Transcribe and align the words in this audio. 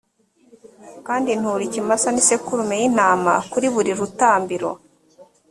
kandi 1.07 1.29
ntura 1.39 1.63
ikimasa 1.67 2.07
n’isekurume 2.11 2.75
y’intama 2.81 3.33
kuri 3.51 3.67
buri 3.73 3.91
rutambiro. 3.99 4.69